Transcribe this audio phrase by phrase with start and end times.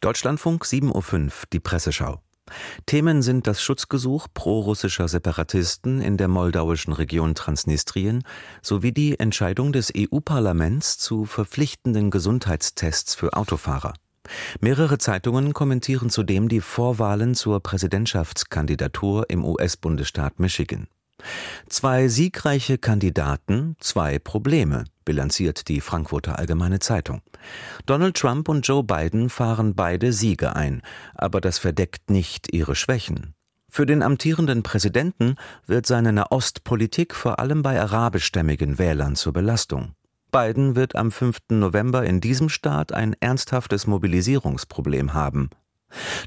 [0.00, 2.20] Deutschlandfunk 7.05 Uhr, die Presseschau.
[2.86, 8.22] Themen sind das Schutzgesuch prorussischer Separatisten in der moldauischen Region Transnistrien
[8.62, 13.94] sowie die Entscheidung des EU-Parlaments zu verpflichtenden Gesundheitstests für Autofahrer.
[14.60, 20.86] Mehrere Zeitungen kommentieren zudem die Vorwahlen zur Präsidentschaftskandidatur im US-Bundesstaat Michigan.
[21.68, 27.22] Zwei siegreiche Kandidaten, zwei Probleme, bilanziert die Frankfurter Allgemeine Zeitung.
[27.86, 30.82] Donald Trump und Joe Biden fahren beide Siege ein,
[31.14, 33.34] aber das verdeckt nicht ihre Schwächen.
[33.68, 35.34] Für den amtierenden Präsidenten
[35.66, 39.94] wird seine Nahostpolitik vor allem bei arabischstämmigen Wählern zur Belastung.
[40.30, 41.38] Biden wird am 5.
[41.50, 45.50] November in diesem Staat ein ernsthaftes Mobilisierungsproblem haben.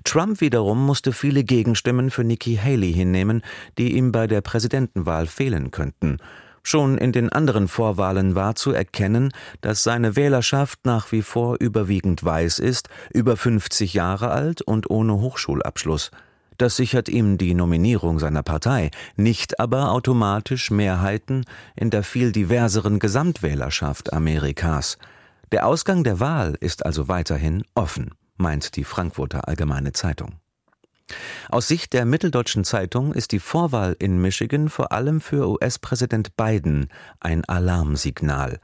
[0.03, 3.41] Trump wiederum musste viele Gegenstimmen für Nikki Haley hinnehmen,
[3.77, 6.17] die ihm bei der Präsidentenwahl fehlen könnten.
[6.69, 12.25] Schon in den anderen Vorwahlen war zu erkennen, dass seine Wählerschaft nach wie vor überwiegend
[12.25, 16.11] weiß ist, über 50 Jahre alt und ohne Hochschulabschluss.
[16.57, 21.45] Das sichert ihm die Nominierung seiner Partei, nicht aber automatisch Mehrheiten
[21.77, 24.97] in der viel diverseren Gesamtwählerschaft Amerikas.
[25.53, 30.39] Der Ausgang der Wahl ist also weiterhin offen meint die Frankfurter Allgemeine Zeitung.
[31.49, 36.89] Aus Sicht der Mitteldeutschen Zeitung ist die Vorwahl in Michigan vor allem für US-Präsident Biden
[37.19, 38.59] ein Alarmsignal.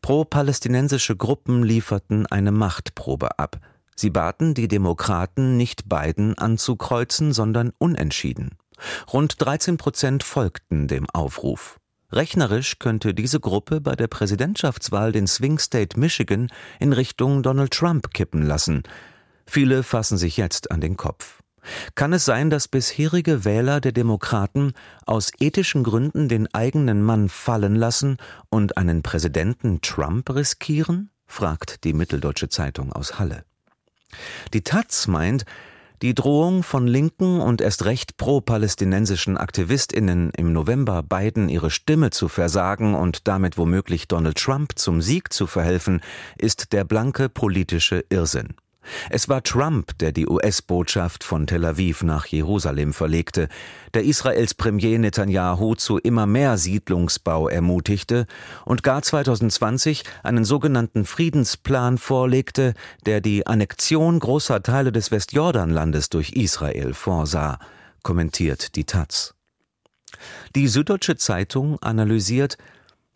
[0.00, 3.58] Pro-palästinensische Gruppen lieferten eine Machtprobe ab.
[3.96, 8.56] Sie baten die Demokraten, nicht Biden anzukreuzen, sondern unentschieden.
[9.12, 11.78] Rund 13 Prozent folgten dem Aufruf.
[12.14, 16.48] Rechnerisch könnte diese Gruppe bei der Präsidentschaftswahl den Swing State Michigan
[16.78, 18.84] in Richtung Donald Trump kippen lassen.
[19.46, 21.42] Viele fassen sich jetzt an den Kopf.
[21.96, 24.74] Kann es sein, dass bisherige Wähler der Demokraten
[25.06, 28.18] aus ethischen Gründen den eigenen Mann fallen lassen
[28.48, 31.10] und einen Präsidenten Trump riskieren?
[31.26, 33.44] fragt die Mitteldeutsche Zeitung aus Halle.
[34.52, 35.44] Die Taz meint,
[36.04, 42.28] die Drohung von linken und erst recht pro-palästinensischen AktivistInnen im November Biden ihre Stimme zu
[42.28, 46.02] versagen und damit womöglich Donald Trump zum Sieg zu verhelfen,
[46.36, 48.54] ist der blanke politische Irrsinn.
[49.10, 53.48] Es war Trump, der die US-Botschaft von Tel Aviv nach Jerusalem verlegte,
[53.94, 58.26] der Israels Premier Netanyahu zu immer mehr Siedlungsbau ermutigte
[58.64, 62.74] und gar 2020 einen sogenannten Friedensplan vorlegte,
[63.06, 67.58] der die Annexion großer Teile des Westjordanlandes durch Israel vorsah,
[68.02, 69.34] kommentiert die Taz.
[70.54, 72.56] Die Süddeutsche Zeitung analysiert,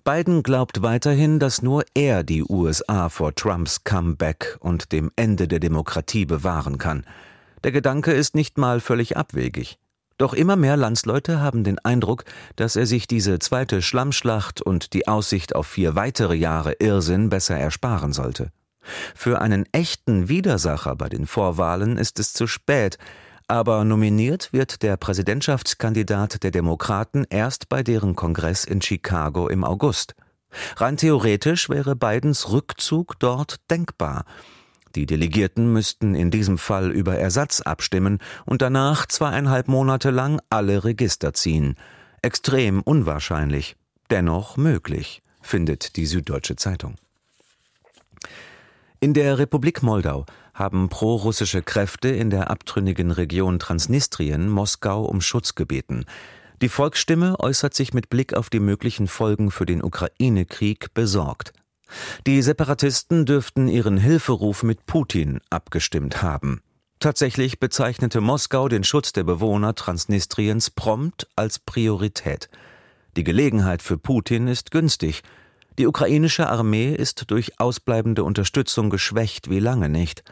[0.08, 5.60] Biden glaubt weiterhin, dass nur er die USA vor Trumps Comeback und dem Ende der
[5.60, 7.04] Demokratie bewahren kann.
[7.62, 9.76] Der Gedanke ist nicht mal völlig abwegig.
[10.16, 12.24] Doch immer mehr Landsleute haben den Eindruck,
[12.56, 17.58] dass er sich diese zweite Schlammschlacht und die Aussicht auf vier weitere Jahre Irrsinn besser
[17.58, 18.50] ersparen sollte.
[19.14, 22.96] Für einen echten Widersacher bei den Vorwahlen ist es zu spät,
[23.48, 30.14] aber nominiert wird der Präsidentschaftskandidat der Demokraten erst bei deren Kongress in Chicago im August.
[30.76, 34.24] Rein theoretisch wäre Bidens Rückzug dort denkbar.
[34.94, 40.84] Die Delegierten müssten in diesem Fall über Ersatz abstimmen und danach zweieinhalb Monate lang alle
[40.84, 41.76] Register ziehen.
[42.22, 43.76] Extrem unwahrscheinlich,
[44.10, 46.96] dennoch möglich, findet die Süddeutsche Zeitung.
[49.00, 50.26] In der Republik Moldau
[50.58, 56.04] haben prorussische Kräfte in der abtrünnigen Region Transnistrien Moskau um Schutz gebeten.
[56.60, 61.52] Die Volksstimme äußert sich mit Blick auf die möglichen Folgen für den Ukraine-Krieg besorgt.
[62.26, 66.60] Die Separatisten dürften ihren Hilferuf mit Putin abgestimmt haben.
[67.00, 72.50] Tatsächlich bezeichnete Moskau den Schutz der Bewohner Transnistriens prompt als Priorität.
[73.16, 75.22] Die Gelegenheit für Putin ist günstig.
[75.78, 80.24] Die ukrainische Armee ist durch ausbleibende Unterstützung geschwächt wie lange nicht.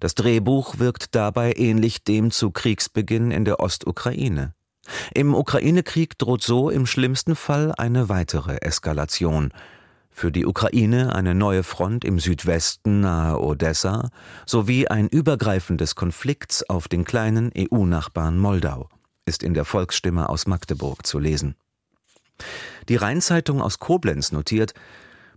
[0.00, 4.54] Das Drehbuch wirkt dabei ähnlich dem zu Kriegsbeginn in der Ostukraine.
[5.14, 9.50] Im Ukraine-Krieg droht so im schlimmsten Fall eine weitere Eskalation.
[10.10, 14.08] Für die Ukraine eine neue Front im Südwesten nahe Odessa
[14.46, 18.88] sowie ein übergreifendes Konflikts auf den kleinen EU-Nachbarn Moldau,
[19.26, 21.56] ist in der Volksstimme aus Magdeburg zu lesen.
[22.88, 24.74] Die Rheinzeitung aus Koblenz notiert,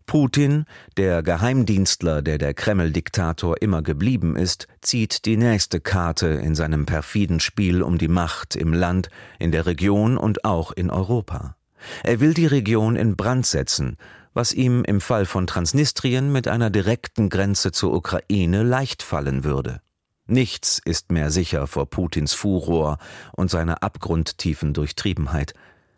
[0.08, 0.64] Putin,
[0.96, 7.42] der Geheimdienstler, der der Kreml-Diktator immer geblieben ist, zieht die nächste Karte in seinem perfiden
[7.42, 11.58] Spiel um die Macht im Land, in der Region und auch in Europa.
[12.04, 13.98] Er will die Region in Brand setzen,
[14.34, 19.82] was ihm im Fall von Transnistrien mit einer direkten Grenze zur Ukraine leicht fallen würde.
[20.26, 22.98] Nichts ist mehr sicher vor Putins Furor
[23.34, 25.54] und seiner abgrundtiefen Durchtriebenheit.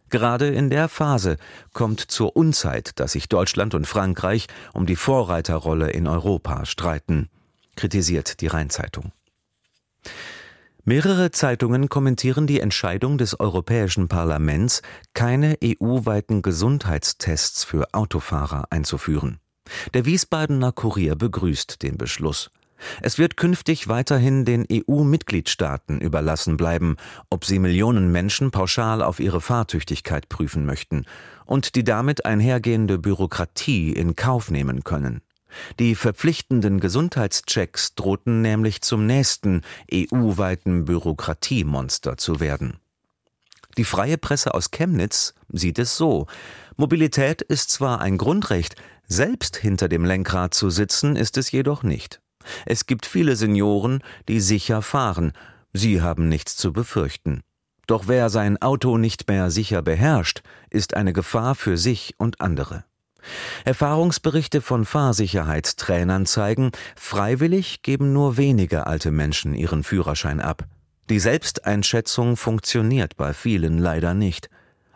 [0.09, 1.37] Gerade in der Phase
[1.73, 7.29] kommt zur Unzeit, dass sich Deutschland und Frankreich um die Vorreiterrolle in Europa streiten.
[7.75, 9.13] kritisiert die Rheinzeitung.
[10.83, 14.81] Mehrere Zeitungen kommentieren die Entscheidung des Europäischen Parlaments,
[15.13, 19.39] keine EU-weiten Gesundheitstests für Autofahrer einzuführen.
[19.93, 22.49] Der Wiesbadener Kurier begrüßt den Beschluss.
[23.01, 26.95] Es wird künftig weiterhin den EU-Mitgliedstaaten überlassen bleiben,
[27.29, 31.05] ob sie Millionen Menschen pauschal auf ihre Fahrtüchtigkeit prüfen möchten
[31.45, 35.21] und die damit einhergehende Bürokratie in Kauf nehmen können.
[35.79, 39.61] Die verpflichtenden Gesundheitschecks drohten nämlich zum nächsten
[39.91, 42.77] EU-weiten Bürokratiemonster zu werden.
[43.77, 46.27] Die freie Presse aus Chemnitz sieht es so.
[46.75, 48.75] Mobilität ist zwar ein Grundrecht,
[49.07, 52.21] selbst hinter dem Lenkrad zu sitzen ist es jedoch nicht.
[52.65, 55.33] Es gibt viele Senioren, die sicher fahren,
[55.73, 57.41] sie haben nichts zu befürchten.
[57.87, 62.85] Doch wer sein Auto nicht mehr sicher beherrscht, ist eine Gefahr für sich und andere.
[63.65, 70.65] Erfahrungsberichte von Fahrsicherheitstrainern zeigen, freiwillig geben nur wenige alte Menschen ihren Führerschein ab.
[71.09, 74.49] Die Selbsteinschätzung funktioniert bei vielen leider nicht.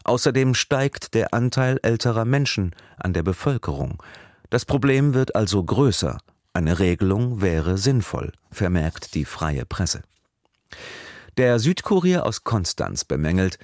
[0.03, 4.03] Außerdem steigt der Anteil älterer Menschen an der Bevölkerung.
[4.49, 6.19] Das Problem wird also größer.
[6.53, 10.03] Eine Regelung wäre sinnvoll, vermerkt die freie Presse.
[11.37, 13.57] Der Südkurier aus Konstanz bemängelt,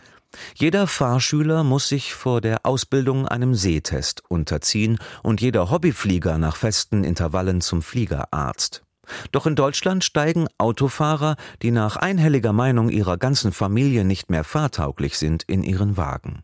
[0.56, 7.04] jeder Fahrschüler muss sich vor der Ausbildung einem Sehtest unterziehen und jeder Hobbyflieger nach festen
[7.04, 8.84] Intervallen zum Fliegerarzt.
[9.32, 15.18] Doch in Deutschland steigen Autofahrer, die nach einhelliger Meinung ihrer ganzen Familie nicht mehr fahrtauglich
[15.18, 16.44] sind, in ihren Wagen.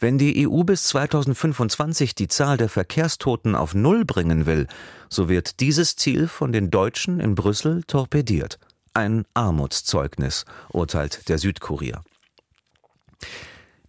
[0.00, 4.66] Wenn die EU bis 2025 die Zahl der Verkehrstoten auf Null bringen will,
[5.08, 8.58] so wird dieses Ziel von den Deutschen in Brüssel torpediert.
[8.94, 12.02] Ein Armutszeugnis, urteilt der Südkurier.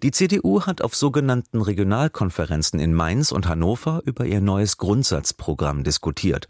[0.04, 6.48] Die CDU hat auf sogenannten Regionalkonferenzen in Mainz und Hannover über ihr neues Grundsatzprogramm diskutiert.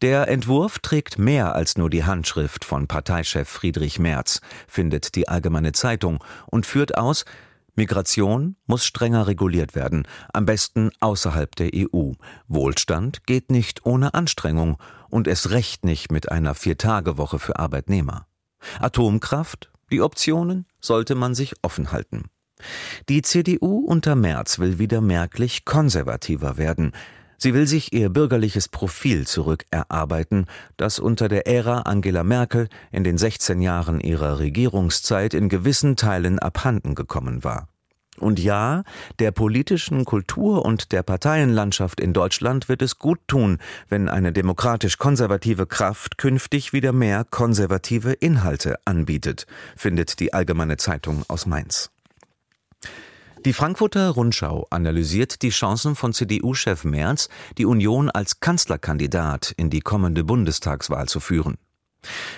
[0.00, 5.72] Der Entwurf trägt mehr als nur die Handschrift von Parteichef Friedrich Merz, findet die Allgemeine
[5.72, 7.24] Zeitung, und führt aus,
[7.78, 12.12] Migration muss strenger reguliert werden, am besten außerhalb der EU.
[12.48, 14.76] Wohlstand geht nicht ohne Anstrengung
[15.08, 18.26] und es recht nicht mit einer Viertagewoche für Arbeitnehmer.
[18.80, 22.24] Atomkraft die Optionen sollte man sich offen halten.
[23.08, 26.92] Die CDU unter Merz will wieder merklich konservativer werden.
[27.40, 30.46] Sie will sich ihr bürgerliches Profil zurückerarbeiten,
[30.76, 36.40] das unter der Ära Angela Merkel in den 16 Jahren ihrer Regierungszeit in gewissen Teilen
[36.40, 37.68] abhanden gekommen war.
[38.18, 38.82] Und ja,
[39.20, 43.58] der politischen Kultur und der Parteienlandschaft in Deutschland wird es gut tun,
[43.88, 49.46] wenn eine demokratisch-konservative Kraft künftig wieder mehr konservative Inhalte anbietet,
[49.76, 51.90] findet die Allgemeine Zeitung aus Mainz.
[53.44, 59.80] Die Frankfurter Rundschau analysiert die Chancen von CDU-Chef Merz, die Union als Kanzlerkandidat in die
[59.80, 61.56] kommende Bundestagswahl zu führen.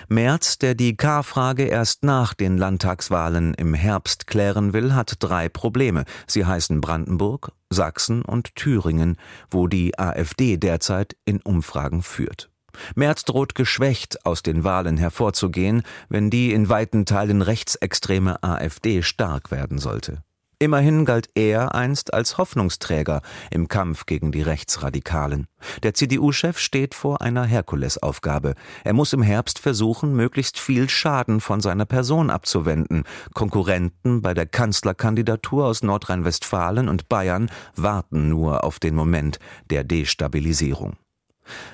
[0.09, 6.05] Merz, der die K-Frage erst nach den Landtagswahlen im Herbst klären will, hat drei Probleme.
[6.27, 9.17] Sie heißen Brandenburg, Sachsen und Thüringen,
[9.49, 12.49] wo die AfD derzeit in Umfragen führt.
[12.95, 19.51] Merz droht geschwächt aus den Wahlen hervorzugehen, wenn die in weiten Teilen rechtsextreme AfD stark
[19.51, 20.23] werden sollte.
[20.61, 25.47] Immerhin galt er einst als Hoffnungsträger im Kampf gegen die Rechtsradikalen.
[25.81, 28.53] Der CDU-Chef steht vor einer Herkulesaufgabe.
[28.83, 33.05] Er muss im Herbst versuchen, möglichst viel Schaden von seiner Person abzuwenden.
[33.33, 39.39] Konkurrenten bei der Kanzlerkandidatur aus Nordrhein-Westfalen und Bayern warten nur auf den Moment
[39.71, 40.95] der Destabilisierung.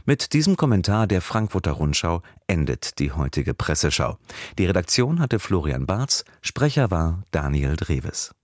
[0.06, 4.18] Mit diesem Kommentar der Frankfurter Rundschau endet die heutige Presseschau.
[4.58, 8.37] Die Redaktion hatte Florian Barz, Sprecher war Daniel Dreves.